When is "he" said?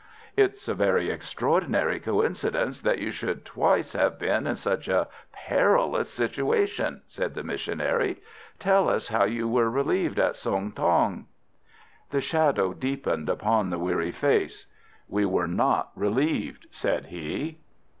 17.05-17.59